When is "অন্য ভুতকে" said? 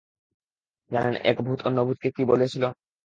1.67-2.09